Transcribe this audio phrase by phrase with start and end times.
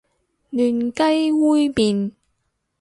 [0.49, 2.11] 嫩雞煨麵